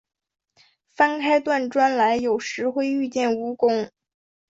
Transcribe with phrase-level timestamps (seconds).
[0.89, 3.91] 翻开断砖来，有时会遇见蜈蚣